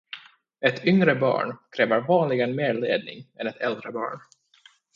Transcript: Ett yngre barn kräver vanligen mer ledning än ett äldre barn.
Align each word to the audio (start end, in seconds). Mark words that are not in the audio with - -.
Ett 0.65 0.85
yngre 0.85 1.15
barn 1.15 1.57
kräver 1.71 2.01
vanligen 2.01 2.55
mer 2.55 2.73
ledning 2.73 3.27
än 3.35 3.47
ett 3.47 3.57
äldre 3.57 3.91
barn. 3.91 4.19